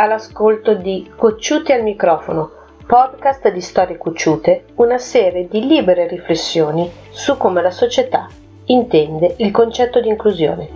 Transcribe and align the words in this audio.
all'ascolto 0.00 0.72
di 0.72 1.10
Cocciuti 1.14 1.72
al 1.72 1.82
microfono, 1.82 2.50
podcast 2.86 3.52
di 3.52 3.60
storie 3.60 3.98
cocciute, 3.98 4.64
una 4.76 4.96
serie 4.96 5.46
di 5.46 5.66
libere 5.66 6.08
riflessioni 6.08 6.90
su 7.10 7.36
come 7.36 7.60
la 7.60 7.70
società 7.70 8.26
intende 8.64 9.34
il 9.36 9.50
concetto 9.50 10.00
di 10.00 10.08
inclusione. 10.08 10.68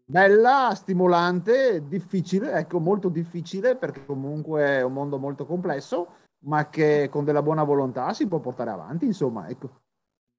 bella, 0.05 0.75
stimolante, 0.75 1.88
difficile, 1.88 2.52
ecco, 2.52 2.78
molto 2.78 3.08
difficile 3.08 3.75
perché 3.75 4.05
comunque 4.05 4.66
è 4.66 4.82
un 4.82 4.92
mondo 4.92 5.19
molto 5.19 5.47
complesso, 5.47 6.08
ma 6.44 6.69
che 6.69 7.08
con 7.10 7.25
della 7.25 7.42
buona 7.42 7.64
volontà 7.64 8.12
si 8.12 8.28
può 8.28 8.38
portare 8.38 8.69
avanti, 8.69 9.06
insomma, 9.06 9.48
ecco. 9.48 9.80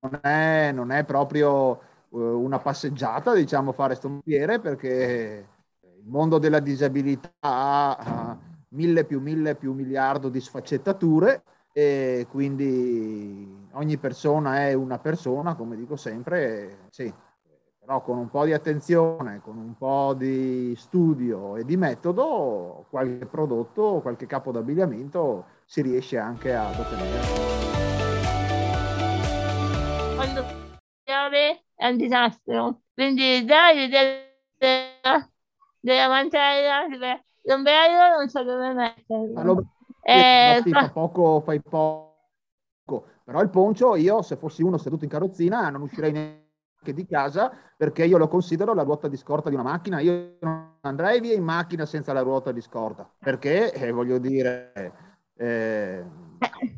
Non 0.01 0.19
è, 0.21 0.71
non 0.71 0.91
è 0.91 1.03
proprio 1.03 1.79
uh, 2.09 2.19
una 2.19 2.59
passeggiata, 2.59 3.33
diciamo, 3.33 3.71
fare 3.71 3.97
questo 3.97 4.09
mestiere 4.09 4.59
perché 4.59 5.47
il 6.05 6.11
mondo 6.11 6.37
della 6.37 6.59
disabilità 6.59 7.33
ha 7.39 8.37
mille 8.69 9.05
più 9.05 9.19
mille 9.19 9.55
più 9.55 9.73
miliardo 9.73 10.29
di 10.29 10.39
sfaccettature 10.39 11.41
e 11.73 12.27
quindi 12.29 13.67
ogni 13.71 13.97
persona 13.97 14.67
è 14.67 14.73
una 14.73 14.99
persona, 14.99 15.55
come 15.55 15.75
dico 15.75 15.95
sempre, 15.95 16.85
sì, 16.91 17.11
però 17.79 18.01
con 18.01 18.19
un 18.19 18.29
po' 18.29 18.45
di 18.45 18.53
attenzione, 18.53 19.41
con 19.41 19.57
un 19.57 19.75
po' 19.75 20.13
di 20.15 20.75
studio 20.77 21.55
e 21.55 21.65
di 21.65 21.75
metodo, 21.75 22.85
qualche 22.89 23.25
prodotto, 23.25 23.99
qualche 24.01 24.27
capo 24.27 24.51
d'abbigliamento 24.51 25.45
si 25.65 25.81
riesce 25.81 26.19
anche 26.19 26.53
ad 26.53 26.79
ottenere. 26.79 27.19
Quando 30.15 30.45
è 31.75 31.87
un 31.87 31.97
disastro, 31.97 32.81
quindi 32.93 33.43
dai 33.43 33.89
della, 33.89 35.29
della 35.85 36.07
mantella, 36.07 36.87
l'ombrello 37.43 38.17
non 38.17 38.27
so 38.27 38.43
dove 38.43 38.73
metterlo. 38.73 39.65
Eh, 40.01 40.63
fa 40.65 40.89
poco, 40.89 41.41
fai 41.41 41.61
poco, 41.61 43.07
però 43.23 43.41
il 43.41 43.49
poncio 43.49 43.95
io 43.95 44.21
se 44.23 44.35
fossi 44.35 44.63
uno 44.63 44.77
seduto 44.77 45.03
in 45.03 45.09
carrozzina 45.11 45.69
non 45.69 45.81
uscirei 45.81 46.11
neanche 46.11 46.93
di 46.93 47.05
casa 47.05 47.51
perché 47.77 48.05
io 48.05 48.17
lo 48.17 48.27
considero 48.27 48.73
la 48.73 48.83
ruota 48.83 49.07
di 49.07 49.17
scorta 49.17 49.49
di 49.49 49.55
una 49.55 49.63
macchina. 49.63 49.99
Io 49.99 50.37
non 50.39 50.77
andrei 50.81 51.19
via 51.19 51.33
in 51.35 51.43
macchina 51.43 51.85
senza 51.85 52.13
la 52.13 52.21
ruota 52.21 52.51
di 52.51 52.61
scorta 52.61 53.07
perché, 53.19 53.71
eh, 53.71 53.91
voglio 53.91 54.17
dire, 54.17 54.73
eh, 55.37 56.03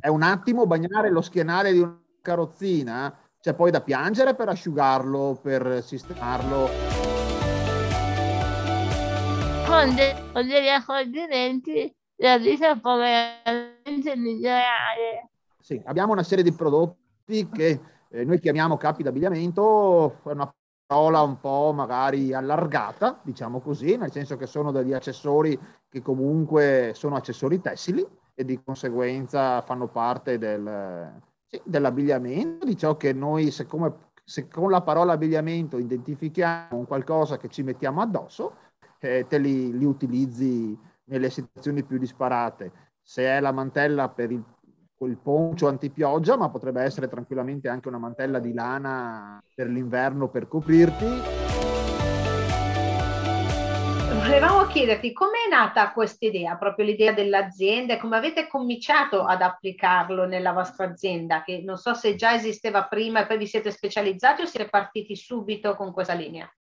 è 0.01 0.07
un 0.09 0.21
attimo 0.21 0.65
bagnare 0.65 1.09
lo 1.09 1.21
schienale 1.21 1.71
di 1.71 1.79
una 1.79 1.97
carrozzina, 2.21 3.17
c'è 3.39 3.53
poi 3.53 3.71
da 3.71 3.79
piangere 3.79 4.35
per 4.35 4.49
asciugarlo, 4.49 5.39
per 5.41 5.81
sistemarlo. 5.81 7.16
Con, 9.67 9.95
de- 9.95 10.15
con 10.31 10.47
degli 10.47 10.69
accorgimenti 10.69 11.93
la 12.15 12.37
vita 12.37 12.77
può 12.77 12.95
veramente 12.95 14.15
migliorare. 14.15 15.29
Sì, 15.59 15.81
abbiamo 15.85 16.13
una 16.13 16.23
serie 16.23 16.41
di 16.41 16.53
prodotti 16.53 17.49
che 17.49 17.81
eh, 18.09 18.23
noi 18.23 18.39
chiamiamo 18.39 18.77
capi 18.77 19.03
d'abbigliamento, 19.03 20.21
è 20.23 20.31
una 20.31 20.49
parola 20.85 21.21
un 21.21 21.37
po' 21.41 21.73
magari 21.75 22.33
allargata, 22.33 23.19
diciamo 23.23 23.59
così, 23.59 23.97
nel 23.97 24.11
senso 24.11 24.37
che 24.37 24.47
sono 24.47 24.71
degli 24.71 24.93
accessori 24.93 25.59
che 25.89 26.01
comunque 26.01 26.93
sono 26.95 27.17
accessori 27.17 27.59
tessili 27.59 28.07
e 28.33 28.45
di 28.45 28.63
conseguenza 28.63 29.61
fanno 29.63 29.89
parte 29.89 30.37
del, 30.37 31.11
sì, 31.45 31.61
dell'abbigliamento, 31.65 32.65
di 32.65 32.77
ciò 32.77 32.95
che 32.95 33.11
noi, 33.11 33.51
siccome 33.51 34.05
se 34.23 34.47
con 34.47 34.69
la 34.69 34.81
parola 34.81 35.13
abbigliamento 35.13 35.77
identifichiamo 35.77 36.77
un 36.77 36.85
qualcosa 36.85 37.37
che 37.37 37.47
ci 37.49 37.63
mettiamo 37.63 38.01
addosso, 38.01 38.55
eh, 38.99 39.25
te 39.27 39.37
li, 39.37 39.77
li 39.77 39.85
utilizzi 39.85 40.77
nelle 41.05 41.29
situazioni 41.29 41.83
più 41.83 41.97
disparate. 41.97 42.71
Se 43.01 43.23
è 43.23 43.39
la 43.39 43.51
mantella 43.51 44.09
per 44.09 44.31
il 44.31 44.43
il 45.05 45.17
poncio 45.17 45.67
antipioggia, 45.67 46.37
ma 46.37 46.49
potrebbe 46.49 46.81
essere 46.81 47.07
tranquillamente 47.07 47.69
anche 47.69 47.87
una 47.87 47.99
mantella 47.99 48.39
di 48.39 48.53
lana 48.53 49.39
per 49.53 49.67
l'inverno 49.67 50.29
per 50.29 50.47
coprirti. 50.47 51.05
Volevamo 54.27 54.65
chiederti 54.65 55.13
com'è 55.13 55.47
nata 55.49 55.91
questa 55.91 56.25
idea, 56.25 56.57
proprio 56.57 56.85
l'idea 56.85 57.13
dell'azienda 57.13 57.93
e 57.93 57.97
come 57.97 58.17
avete 58.17 58.47
cominciato 58.47 59.23
ad 59.23 59.41
applicarlo 59.41 60.25
nella 60.25 60.51
vostra 60.51 60.85
azienda, 60.85 61.43
che 61.43 61.61
non 61.63 61.77
so 61.77 61.93
se 61.93 62.15
già 62.15 62.33
esisteva 62.33 62.85
prima 62.85 63.21
e 63.21 63.27
poi 63.27 63.37
vi 63.37 63.47
siete 63.47 63.71
specializzati 63.71 64.41
o 64.41 64.45
siete 64.45 64.69
partiti 64.69 65.15
subito 65.15 65.75
con 65.75 65.93
questa 65.93 66.13
linea? 66.13 66.51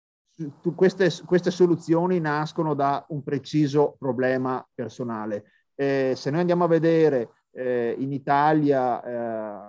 Queste, 0.75 1.09
queste 1.25 1.49
soluzioni 1.49 2.19
nascono 2.19 2.75
da 2.75 3.03
un 3.09 3.23
preciso 3.23 3.95
problema 3.97 4.63
personale. 4.73 5.45
Eh, 5.73 6.13
se 6.15 6.29
noi 6.29 6.41
andiamo 6.41 6.63
a 6.63 6.67
vedere 6.67 7.29
eh, 7.51 7.95
in 7.97 8.11
Italia 8.11 9.01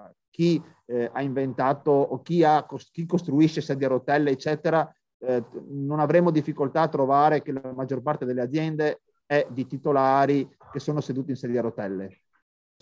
eh, 0.08 0.14
chi 0.28 0.62
eh, 0.84 1.10
ha 1.12 1.22
inventato 1.22 1.90
o 1.90 2.20
chi, 2.20 2.44
ha, 2.44 2.66
chi 2.92 3.06
costruisce 3.06 3.62
sedie 3.62 3.86
a 3.86 3.90
rotelle, 3.90 4.30
eccetera, 4.30 4.94
eh, 5.20 5.42
non 5.70 6.00
avremo 6.00 6.30
difficoltà 6.30 6.82
a 6.82 6.88
trovare 6.88 7.42
che 7.42 7.52
la 7.52 7.72
maggior 7.74 8.02
parte 8.02 8.24
delle 8.24 8.42
aziende 8.42 9.02
è 9.24 9.46
di 9.50 9.66
titolari 9.66 10.48
che 10.70 10.80
sono 10.80 11.00
seduti 11.00 11.30
in 11.30 11.36
sedie 11.36 11.58
a 11.58 11.62
rotelle. 11.62 12.20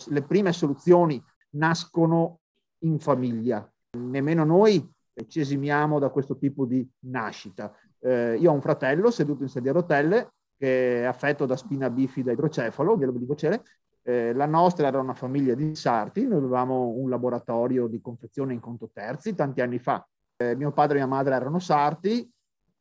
Le 0.07 0.23
prime 0.23 0.51
soluzioni 0.53 1.21
nascono 1.51 2.39
in 2.79 2.99
famiglia. 2.99 3.69
Nemmeno 3.97 4.43
noi 4.43 4.87
ci 5.27 5.39
esimiamo 5.39 5.99
da 5.99 6.09
questo 6.09 6.37
tipo 6.37 6.65
di 6.65 6.87
nascita. 7.05 7.73
Eh, 7.99 8.37
io 8.39 8.51
ho 8.51 8.53
un 8.53 8.61
fratello 8.61 9.09
seduto 9.09 9.43
in 9.43 9.49
sedia 9.49 9.71
a 9.71 9.75
rotelle 9.75 10.31
che 10.57 11.01
è 11.01 11.03
affetto 11.05 11.45
da 11.45 11.55
spina 11.55 11.89
bifida 11.89 12.31
idrocefalo, 12.31 12.97
glielo 12.97 13.11
dico 13.11 13.35
cere, 13.35 13.63
eh, 14.01 14.33
la 14.33 14.45
nostra 14.45 14.87
era 14.87 14.99
una 14.99 15.13
famiglia 15.13 15.53
di 15.53 15.75
sarti, 15.75 16.25
noi 16.25 16.37
avevamo 16.37 16.87
un 16.87 17.09
laboratorio 17.09 17.87
di 17.87 18.01
confezione 18.01 18.53
in 18.53 18.59
conto 18.59 18.89
terzi 18.91 19.35
tanti 19.35 19.61
anni 19.61 19.79
fa. 19.79 20.05
Eh, 20.35 20.55
mio 20.55 20.71
padre 20.71 20.97
e 20.97 20.99
mia 20.99 21.07
madre 21.07 21.35
erano 21.35 21.59
sarti 21.59 22.29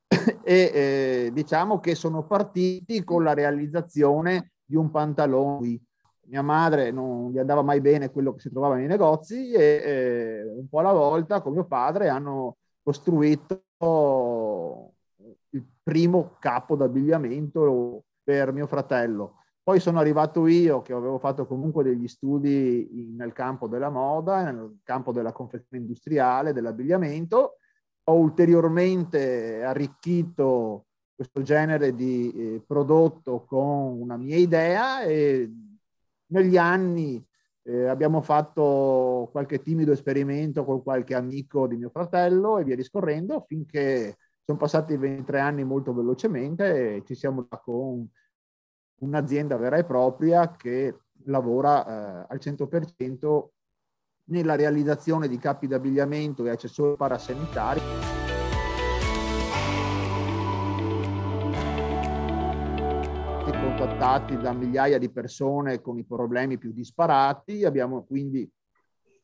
e 0.45 0.45
eh, 0.45 1.31
diciamo 1.33 1.81
che 1.81 1.95
sono 1.95 2.27
partiti 2.27 3.03
con 3.03 3.25
la 3.25 3.35
realizzazione 3.35 4.53
di 4.65 4.77
un 4.77 4.91
pantalone. 4.91 5.81
Mia 6.29 6.43
madre 6.43 6.91
non 6.91 7.31
gli 7.31 7.39
andava 7.39 7.63
mai 7.63 7.81
bene 7.81 8.11
quello 8.11 8.35
che 8.35 8.41
si 8.41 8.51
trovava 8.51 8.77
nei 8.77 8.87
negozi 8.87 9.53
e 9.53 9.83
eh, 9.85 10.43
un 10.45 10.69
po' 10.69 10.81
alla 10.81 10.93
volta 10.93 11.41
con 11.41 11.53
mio 11.53 11.65
padre 11.65 12.09
hanno 12.09 12.57
costruito 12.83 13.65
il 15.51 15.65
primo 15.83 16.37
capo 16.39 16.77
d'abbigliamento 16.77 18.05
per 18.23 18.53
mio 18.53 18.67
fratello 18.67 19.37
poi 19.67 19.81
sono 19.81 19.99
arrivato 19.99 20.47
io 20.47 20.81
che 20.81 20.93
avevo 20.93 21.19
fatto 21.19 21.45
comunque 21.45 21.83
degli 21.83 22.07
studi 22.07 23.13
nel 23.17 23.33
campo 23.33 23.67
della 23.67 23.91
moda, 23.91 24.45
nel 24.45 24.79
campo 24.85 25.11
della 25.11 25.33
confezione 25.33 25.83
industriale, 25.83 26.53
dell'abbigliamento. 26.53 27.57
Ho 28.05 28.15
ulteriormente 28.15 29.65
arricchito 29.65 30.87
questo 31.13 31.43
genere 31.43 31.97
di 31.97 32.33
eh, 32.33 32.63
prodotto 32.65 33.45
con 33.45 34.01
una 34.01 34.17
mia 34.17 34.37
idea 34.37 35.03
e 35.03 35.51
negli 36.29 36.57
anni 36.57 37.25
eh, 37.63 37.87
abbiamo 37.87 38.21
fatto 38.21 39.29
qualche 39.33 39.61
timido 39.61 39.93
esperimento 39.93 40.65
con 40.65 40.83
qualche 40.83 41.15
amico 41.15 41.67
di 41.67 41.77
mio 41.77 41.91
fratello 41.91 42.59
e 42.59 42.65
via 42.65 42.77
discorrendo 42.77 43.45
finché 43.47 44.17
sono 44.45 44.59
passati 44.59 44.97
23 44.97 45.41
anni 45.41 45.65
molto 45.65 45.93
velocemente 45.93 46.97
e 46.97 47.03
ci 47.05 47.17
siamo 47.17 47.49
con 47.49 48.09
un'azienda 48.99 49.57
vera 49.57 49.77
e 49.77 49.85
propria 49.85 50.55
che 50.55 50.97
lavora 51.25 51.85
eh, 51.85 52.27
al 52.29 52.39
100% 52.41 53.49
nella 54.29 54.55
realizzazione 54.55 55.29
di 55.29 55.39
capi 55.39 55.67
d'abbigliamento 55.67 56.45
e 56.45 56.51
accessori 56.51 56.97
parasanitari. 56.97 57.96
Contattati 63.53 64.37
da 64.37 64.53
migliaia 64.53 64.99
di 64.99 65.11
persone 65.11 65.81
con 65.81 65.99
i 65.99 66.05
problemi 66.05 66.59
più 66.59 66.73
disparati, 66.73 67.65
abbiamo 67.65 68.05
quindi 68.05 68.49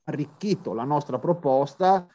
arricchito 0.04 0.72
la 0.72 0.84
nostra 0.84 1.18
proposta, 1.18 2.06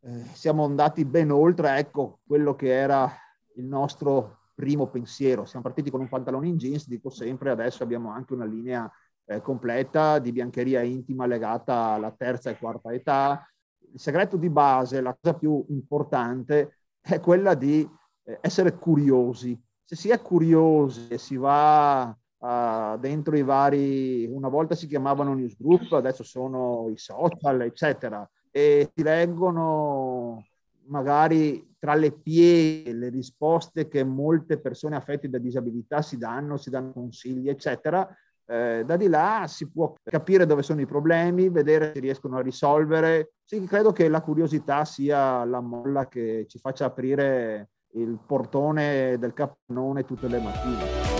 eh, 0.00 0.24
siamo 0.32 0.64
andati 0.64 1.04
ben 1.04 1.30
oltre 1.30 1.76
ecco, 1.78 2.20
quello 2.26 2.54
che 2.54 2.72
era 2.72 3.10
il 3.56 3.64
nostro 3.64 4.38
primo 4.54 4.88
pensiero. 4.88 5.44
Siamo 5.44 5.64
partiti 5.64 5.90
con 5.90 6.00
un 6.00 6.08
pantalone 6.08 6.48
in 6.48 6.56
jeans, 6.56 6.88
dico 6.88 7.10
sempre, 7.10 7.50
adesso 7.50 7.82
abbiamo 7.82 8.10
anche 8.10 8.34
una 8.34 8.44
linea 8.44 8.90
eh, 9.24 9.40
completa 9.40 10.18
di 10.18 10.32
biancheria 10.32 10.82
intima 10.82 11.26
legata 11.26 11.74
alla 11.74 12.10
terza 12.10 12.50
e 12.50 12.58
quarta 12.58 12.92
età. 12.92 13.48
Il 13.92 14.00
segreto 14.00 14.36
di 14.36 14.50
base, 14.50 15.00
la 15.00 15.16
cosa 15.20 15.36
più 15.36 15.64
importante, 15.68 16.78
è 17.00 17.20
quella 17.20 17.54
di 17.54 17.88
eh, 18.24 18.38
essere 18.40 18.76
curiosi. 18.76 19.60
Se 19.90 19.96
si 19.96 20.10
è 20.10 20.20
curiosi 20.20 21.08
e 21.08 21.16
si 21.16 21.38
va 21.38 22.14
uh, 22.36 22.98
dentro 22.98 23.38
i 23.38 23.42
vari, 23.42 24.26
una 24.26 24.48
volta 24.48 24.74
si 24.74 24.86
chiamavano 24.86 25.32
newsgroup, 25.32 25.92
adesso 25.92 26.22
sono 26.22 26.90
i 26.90 26.98
social, 26.98 27.62
eccetera, 27.62 28.28
e 28.50 28.90
si 28.94 29.02
leggono 29.02 30.44
magari 30.88 31.74
tra 31.78 31.94
le 31.94 32.12
pieghe 32.12 32.92
le 32.92 33.08
risposte 33.08 33.88
che 33.88 34.04
molte 34.04 34.58
persone 34.58 34.94
affette 34.94 35.30
da 35.30 35.38
disabilità 35.38 36.02
si 36.02 36.18
danno, 36.18 36.58
si 36.58 36.68
danno 36.68 36.92
consigli, 36.92 37.48
eccetera, 37.48 38.06
eh, 38.44 38.82
da 38.84 38.96
di 38.98 39.08
là 39.08 39.46
si 39.48 39.70
può 39.70 39.94
capire 40.02 40.44
dove 40.44 40.62
sono 40.62 40.82
i 40.82 40.86
problemi, 40.86 41.48
vedere 41.48 41.92
se 41.94 42.00
riescono 42.00 42.36
a 42.36 42.42
risolvere. 42.42 43.32
Sì, 43.42 43.64
credo 43.64 43.92
che 43.92 44.10
la 44.10 44.20
curiosità 44.20 44.84
sia 44.84 45.46
la 45.46 45.60
molla 45.60 46.08
che 46.08 46.44
ci 46.46 46.58
faccia 46.58 46.84
aprire 46.84 47.70
il 48.00 48.18
portone 48.24 49.18
del 49.18 49.34
capannone 49.34 50.04
tutte 50.04 50.28
le 50.28 50.38
mattine. 50.38 51.16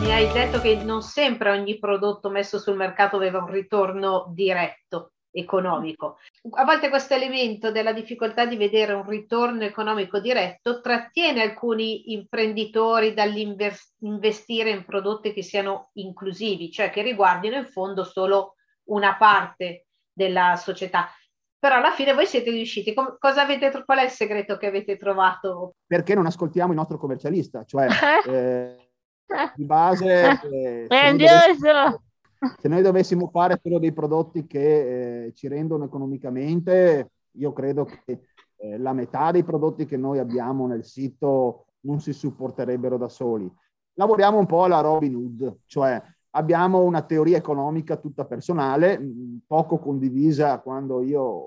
Mi 0.00 0.12
hai 0.12 0.30
detto 0.32 0.60
che 0.60 0.76
non 0.76 1.02
sempre 1.02 1.50
ogni 1.50 1.78
prodotto 1.78 2.30
messo 2.30 2.58
sul 2.58 2.76
mercato 2.76 3.16
aveva 3.16 3.38
un 3.38 3.50
ritorno 3.50 4.30
diretto 4.34 5.12
economico. 5.30 6.18
A 6.52 6.64
volte 6.64 6.88
questo 6.88 7.14
elemento 7.14 7.70
della 7.70 7.92
difficoltà 7.92 8.46
di 8.46 8.56
vedere 8.56 8.92
un 8.92 9.06
ritorno 9.06 9.64
economico 9.64 10.18
diretto 10.20 10.80
trattiene 10.80 11.42
alcuni 11.42 12.12
imprenditori 12.12 13.12
dall'investire 13.12 14.70
in 14.70 14.84
prodotti 14.84 15.32
che 15.32 15.42
siano 15.42 15.90
inclusivi, 15.94 16.70
cioè 16.70 16.90
che 16.90 17.02
riguardino 17.02 17.56
in 17.56 17.66
fondo 17.66 18.04
solo 18.04 18.54
una 18.84 19.16
parte 19.16 19.86
della 20.12 20.56
società. 20.56 21.08
Però 21.58 21.76
alla 21.76 21.90
fine 21.90 22.14
voi 22.14 22.26
siete 22.26 22.50
riusciti. 22.50 22.94
Com- 22.94 23.16
cosa 23.18 23.42
avete, 23.42 23.82
qual 23.84 23.98
è 23.98 24.04
il 24.04 24.10
segreto 24.10 24.56
che 24.56 24.66
avete 24.66 24.96
trovato? 24.96 25.74
Perché 25.86 26.14
non 26.14 26.26
ascoltiamo 26.26 26.70
il 26.70 26.78
nostro 26.78 26.98
commercialista? 26.98 27.64
Cioè, 27.64 27.88
eh, 28.28 28.90
di 29.54 29.64
base... 29.64 30.40
Eh, 30.50 30.86
Grandioso! 30.86 32.02
se 32.60 32.68
noi 32.68 32.82
dovessimo 32.82 33.28
fare 33.28 33.58
solo 33.60 33.78
dei 33.78 33.92
prodotti 33.92 34.46
che 34.46 35.26
eh, 35.26 35.32
ci 35.34 35.48
rendono 35.48 35.84
economicamente, 35.84 37.10
io 37.32 37.52
credo 37.52 37.84
che 37.84 38.20
eh, 38.56 38.78
la 38.78 38.92
metà 38.92 39.30
dei 39.30 39.42
prodotti 39.42 39.86
che 39.86 39.96
noi 39.96 40.18
abbiamo 40.18 40.66
nel 40.66 40.84
sito 40.84 41.66
non 41.80 42.00
si 42.00 42.12
supporterebbero 42.12 42.96
da 42.96 43.08
soli. 43.08 43.50
Lavoriamo 43.94 44.38
un 44.38 44.46
po' 44.46 44.64
alla 44.64 44.80
Robin 44.80 45.14
Hood, 45.16 45.58
cioè 45.66 46.00
abbiamo 46.38 46.82
una 46.82 47.02
teoria 47.02 47.36
economica 47.36 47.96
tutta 47.96 48.24
personale, 48.24 49.00
poco 49.46 49.78
condivisa 49.78 50.60
quando 50.60 51.02
io 51.02 51.46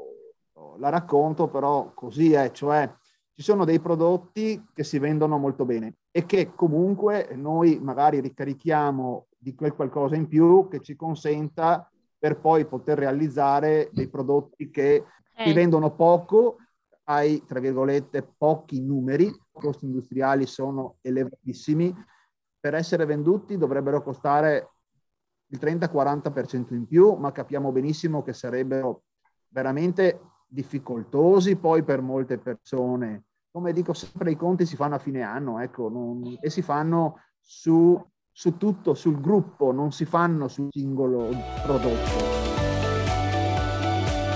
la 0.77 0.89
racconto, 0.89 1.47
però 1.47 1.91
così 1.93 2.33
è, 2.33 2.51
cioè 2.51 2.91
ci 3.33 3.41
sono 3.41 3.63
dei 3.63 3.79
prodotti 3.79 4.63
che 4.73 4.83
si 4.83 4.99
vendono 4.99 5.37
molto 5.37 5.65
bene 5.65 5.95
e 6.11 6.25
che 6.25 6.51
comunque 6.53 7.29
noi 7.35 7.79
magari 7.81 8.19
ricarichiamo 8.19 9.27
di 9.37 9.55
quel 9.55 9.73
qualcosa 9.73 10.15
in 10.15 10.27
più 10.27 10.67
che 10.67 10.81
ci 10.81 10.95
consenta 10.95 11.89
per 12.19 12.39
poi 12.39 12.65
poter 12.65 12.97
realizzare 12.99 13.89
dei 13.93 14.09
prodotti 14.09 14.69
che 14.69 15.05
si 15.33 15.49
eh. 15.49 15.53
vendono 15.53 15.95
poco, 15.95 16.57
hai 17.05 17.43
tra 17.45 17.59
virgolette 17.59 18.21
pochi 18.37 18.81
numeri, 18.81 19.25
i 19.25 19.39
costi 19.51 19.85
industriali 19.85 20.45
sono 20.45 20.97
elevatissimi, 21.01 21.95
per 22.59 22.75
essere 22.75 23.05
venduti 23.05 23.57
dovrebbero 23.57 24.03
costare 24.03 24.70
il 25.51 25.59
30-40% 25.61 26.73
in 26.73 26.85
più, 26.85 27.13
ma 27.13 27.31
capiamo 27.31 27.71
benissimo 27.71 28.23
che 28.23 28.33
sarebbero 28.33 29.03
veramente 29.49 30.19
difficoltosi 30.47 31.55
poi 31.55 31.83
per 31.83 32.01
molte 32.01 32.37
persone. 32.37 33.23
Come 33.51 33.73
dico 33.73 33.93
sempre, 33.93 34.31
i 34.31 34.35
conti 34.35 34.65
si 34.65 34.75
fanno 34.75 34.95
a 34.95 34.99
fine 34.99 35.21
anno, 35.21 35.59
ecco, 35.59 35.89
non, 35.89 36.37
e 36.39 36.49
si 36.49 36.61
fanno 36.61 37.19
su 37.39 38.01
su 38.33 38.57
tutto, 38.57 38.93
sul 38.93 39.19
gruppo, 39.19 39.71
non 39.71 39.91
si 39.91 40.05
fanno 40.05 40.47
sul 40.47 40.69
singolo 40.71 41.29
prodotto. 41.63 42.39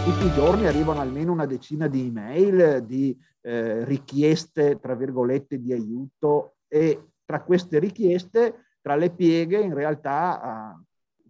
Tutti 0.03 0.25
i 0.25 0.33
giorni 0.33 0.67
arrivano 0.67 0.99
almeno 0.99 1.31
una 1.31 1.45
decina 1.45 1.87
di 1.87 2.07
email, 2.07 2.85
di 2.85 3.17
eh, 3.41 3.83
richieste, 3.85 4.79
tra 4.79 4.93
virgolette, 4.95 5.59
di 5.59 5.73
aiuto 5.73 6.57
e 6.67 7.13
tra 7.25 7.41
queste 7.41 7.79
richieste, 7.79 8.65
tra 8.81 8.95
le 8.95 9.09
pieghe, 9.11 9.61
in 9.61 9.73
realtà 9.73 10.79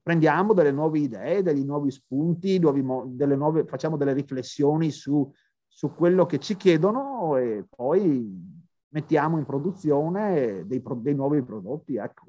prendiamo 0.05 0.53
delle 0.53 0.71
nuove 0.71 0.99
idee, 0.99 1.41
degli 1.41 1.63
nuovi 1.63 1.89
spunti, 1.89 2.59
nuovi 2.59 2.83
delle 3.15 3.35
nuove, 3.35 3.65
facciamo 3.65 3.97
delle 3.97 4.13
riflessioni 4.13 4.91
su, 4.91 5.27
su 5.67 5.95
quello 5.95 6.27
che 6.27 6.37
ci 6.37 6.55
chiedono 6.55 7.37
e 7.37 7.65
poi 7.67 8.63
mettiamo 8.89 9.39
in 9.39 9.45
produzione 9.45 10.61
dei, 10.67 10.83
dei 10.97 11.15
nuovi 11.15 11.41
prodotti. 11.43 11.95
Ecco 11.95 12.25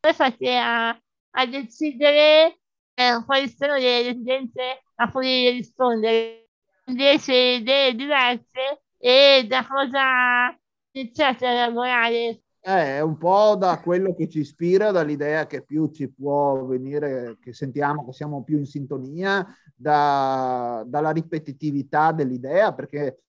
come 0.00 0.14
fate 0.14 0.56
a, 0.56 0.88
a 0.88 1.46
decidere 1.46 2.58
eh, 2.94 3.22
quali 3.24 3.48
sono 3.48 3.74
le 3.74 4.00
esigenze 4.00 4.82
a 4.96 5.10
cui 5.10 5.50
rispondere? 5.50 6.48
10 6.84 7.32
idee 7.32 7.94
diverse 7.94 8.82
e 8.98 9.44
da 9.46 9.64
cosa 9.64 10.58
iniziate 10.90 11.46
a 11.46 11.66
lavorare? 11.66 12.40
Eh, 12.64 12.98
è 12.98 13.00
un 13.00 13.18
po' 13.18 13.56
da 13.56 13.80
quello 13.80 14.14
che 14.14 14.28
ci 14.28 14.38
ispira, 14.40 14.92
dall'idea 14.92 15.46
che 15.48 15.64
più 15.64 15.90
ci 15.90 16.08
può 16.08 16.64
venire, 16.64 17.36
che 17.40 17.52
sentiamo 17.52 18.04
che 18.06 18.12
siamo 18.12 18.44
più 18.44 18.56
in 18.58 18.66
sintonia, 18.66 19.44
da, 19.74 20.84
dalla 20.86 21.10
ripetitività 21.10 22.12
dell'idea, 22.12 22.72
perché 22.72 23.22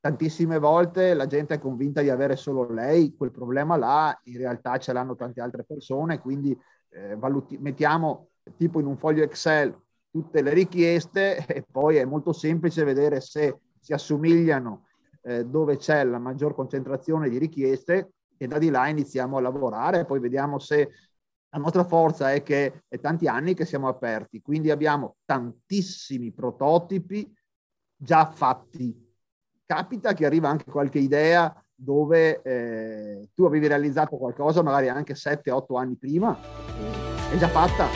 tantissime 0.00 0.58
volte 0.58 1.12
la 1.12 1.26
gente 1.26 1.54
è 1.54 1.58
convinta 1.58 2.00
di 2.00 2.08
avere 2.08 2.36
solo 2.36 2.72
lei 2.72 3.14
quel 3.14 3.30
problema 3.30 3.76
là, 3.76 4.18
in 4.24 4.38
realtà 4.38 4.78
ce 4.78 4.94
l'hanno 4.94 5.14
tante 5.16 5.42
altre 5.42 5.64
persone, 5.64 6.18
quindi 6.18 6.58
eh, 6.90 7.14
valuti- 7.16 7.58
mettiamo 7.58 8.30
tipo 8.56 8.80
in 8.80 8.86
un 8.86 8.96
foglio 8.96 9.22
Excel 9.22 9.76
tutte 10.10 10.40
le 10.40 10.54
richieste 10.54 11.36
e 11.46 11.62
poi 11.70 11.96
è 11.96 12.06
molto 12.06 12.32
semplice 12.32 12.84
vedere 12.84 13.20
se 13.20 13.58
si 13.80 13.92
assomigliano 13.92 14.86
eh, 15.22 15.44
dove 15.44 15.76
c'è 15.76 16.04
la 16.04 16.18
maggior 16.18 16.54
concentrazione 16.54 17.28
di 17.28 17.36
richieste 17.36 18.12
e 18.38 18.46
da 18.46 18.58
di 18.58 18.70
là 18.70 18.88
iniziamo 18.88 19.36
a 19.36 19.40
lavorare, 19.40 20.06
poi 20.06 20.20
vediamo 20.20 20.58
se 20.58 20.90
la 21.50 21.58
nostra 21.58 21.84
forza 21.84 22.32
è 22.32 22.42
che 22.42 22.84
è 22.88 22.98
tanti 23.00 23.26
anni 23.26 23.54
che 23.54 23.64
siamo 23.64 23.88
aperti, 23.88 24.40
quindi 24.40 24.70
abbiamo 24.70 25.16
tantissimi 25.24 26.32
prototipi 26.32 27.30
già 27.96 28.30
fatti 28.30 29.06
capita 29.68 30.14
che 30.14 30.24
arriva 30.24 30.48
anche 30.48 30.70
qualche 30.70 30.98
idea 30.98 31.54
dove 31.74 32.40
eh, 32.40 33.28
tu 33.34 33.44
avevi 33.44 33.66
realizzato 33.66 34.16
qualcosa 34.16 34.62
magari 34.62 34.88
anche 34.88 35.12
7-8 35.12 35.78
anni 35.78 35.96
prima, 35.96 36.34
è 37.30 37.36
già 37.36 37.48
fatta. 37.48 37.86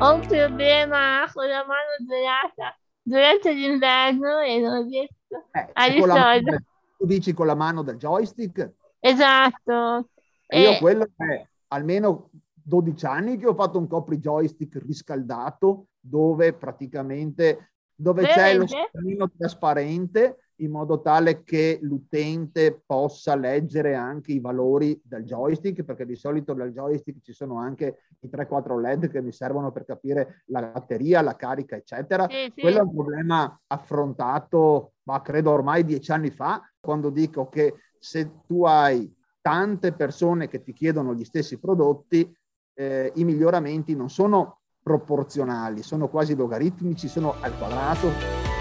Ho 0.00 0.14
un 0.14 0.26
problema 0.26 1.30
con 1.30 1.46
la 1.46 1.64
mano 1.66 2.08
gelata 2.08 2.74
durante 3.02 3.52
l'inverno 3.52 4.40
e 4.40 4.58
non 4.58 4.88
riesco 4.88 5.21
eh, 5.52 5.68
a 5.72 5.84
risolvere. 5.86 6.64
Tu 6.96 7.06
dici 7.06 7.32
con 7.32 7.46
la 7.46 7.54
mano 7.54 7.82
del 7.82 7.96
joystick? 7.96 8.70
Esatto. 9.00 10.08
E 10.46 10.60
io 10.60 10.78
quello 10.78 11.08
è 11.16 11.46
almeno 11.68 12.30
12 12.52 13.06
anni 13.06 13.38
che 13.38 13.46
ho 13.46 13.54
fatto 13.54 13.78
un 13.78 13.88
copri 13.88 14.18
joystick 14.18 14.80
riscaldato 14.82 15.86
dove 15.98 16.52
praticamente 16.52 17.72
dove 17.94 18.24
c'è 18.24 18.56
lo 18.56 18.66
schermino 18.66 19.30
trasparente 19.36 20.50
in 20.62 20.70
modo 20.70 21.00
tale 21.00 21.42
che 21.42 21.78
l'utente 21.82 22.82
possa 22.84 23.34
leggere 23.34 23.94
anche 23.94 24.32
i 24.32 24.40
valori 24.40 25.00
del 25.04 25.24
joystick, 25.24 25.82
perché 25.82 26.06
di 26.06 26.16
solito 26.16 26.54
nel 26.54 26.72
joystick 26.72 27.20
ci 27.22 27.32
sono 27.32 27.58
anche 27.58 28.04
i 28.20 28.28
3-4 28.28 28.80
LED 28.80 29.10
che 29.10 29.20
mi 29.20 29.32
servono 29.32 29.72
per 29.72 29.84
capire 29.84 30.42
la 30.46 30.62
batteria, 30.62 31.20
la 31.20 31.36
carica, 31.36 31.76
eccetera. 31.76 32.28
Sì, 32.28 32.50
sì. 32.54 32.60
Quello 32.60 32.78
è 32.78 32.82
un 32.82 32.94
problema 32.94 33.60
affrontato, 33.66 34.92
ma 35.04 35.20
credo 35.20 35.50
ormai 35.50 35.84
dieci 35.84 36.12
anni 36.12 36.30
fa, 36.30 36.62
quando 36.80 37.10
dico 37.10 37.48
che 37.48 37.74
se 37.98 38.40
tu 38.46 38.64
hai 38.64 39.12
tante 39.40 39.92
persone 39.92 40.48
che 40.48 40.62
ti 40.62 40.72
chiedono 40.72 41.14
gli 41.14 41.24
stessi 41.24 41.58
prodotti, 41.58 42.32
eh, 42.74 43.12
i 43.16 43.24
miglioramenti 43.24 43.94
non 43.94 44.08
sono 44.08 44.60
proporzionali, 44.82 45.82
sono 45.82 46.08
quasi 46.08 46.34
logaritmici, 46.34 47.08
sono 47.08 47.34
al 47.40 47.56
quadrato. 47.56 48.51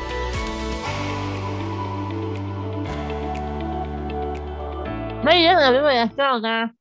Ma 5.24 5.34
io 5.34 5.52
non 5.54 5.62
avevo 5.62 5.88
la 5.88 6.08
toga. 6.08 6.76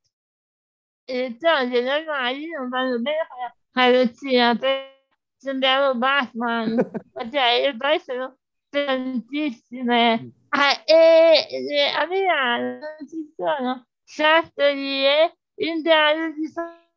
Le 1.04 1.36
toghe 1.36 1.82
normali 1.82 2.48
non 2.48 2.68
vanno 2.70 2.98
bene 2.98 3.26
con 3.28 3.38
la 3.42 3.54
carrozzina, 3.70 4.54
perché 4.56 5.04
sembravo 5.36 5.98
Batman. 5.98 6.76
cioè, 7.30 7.66
e 7.66 7.76
poi 7.76 7.98
sono 8.00 8.38
tantissime. 8.70 10.32
Ah, 10.48 10.82
e, 10.86 11.48
e 11.50 11.92
a 11.94 12.06
Milano 12.06 12.78
non 12.78 13.08
ci 13.08 13.30
sono 13.36 13.86
sartorie 14.04 15.36
in 15.56 15.82
grado 15.82 16.32
di 16.32 16.48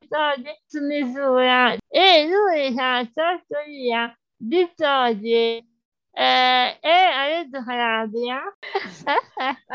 fare 0.08 0.62
su 0.66 0.80
misura 0.80 1.76
e 1.90 2.28
l'unica 2.28 3.06
sartoria 3.12 4.18
di 4.38 4.72
toglie 4.76 5.66
eh, 6.16 6.80
è 6.80 7.10
a 7.12 7.26
Reggio 7.26 7.64
Calabria. 7.64 8.42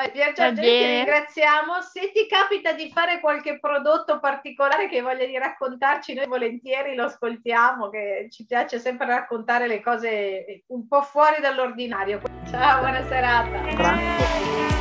eh, 0.04 0.10
Pier 0.10 0.32
Giorgio, 0.32 0.60
ti 0.60 0.84
ringraziamo. 0.84 1.80
Se 1.82 2.12
ti 2.12 2.26
capita 2.28 2.72
di 2.72 2.90
fare 2.90 3.18
qualche 3.20 3.58
prodotto 3.58 4.20
particolare 4.20 4.88
che 4.88 5.00
voglia 5.00 5.26
di 5.26 5.36
raccontarci, 5.36 6.14
noi 6.14 6.26
volentieri 6.26 6.94
lo 6.94 7.04
ascoltiamo, 7.04 7.90
che 7.90 8.28
ci 8.30 8.46
piace 8.46 8.78
sempre 8.78 9.06
raccontare 9.06 9.66
le 9.66 9.80
cose 9.82 10.62
un 10.68 10.86
po' 10.86 11.02
fuori 11.02 11.40
dall'ordinario. 11.40 12.20
Ciao, 12.48 12.80
buona 12.80 13.04
serata. 13.06 13.58
Grazie. 13.74 14.77